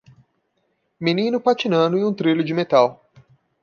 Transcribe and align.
Menino 0.99 1.39
patinando 1.39 1.95
em 1.95 2.03
um 2.03 2.11
trilho 2.11 2.43
de 2.43 2.55
metal. 2.55 3.07